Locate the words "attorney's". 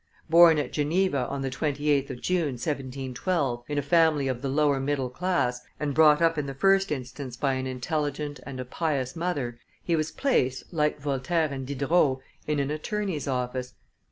12.71-13.27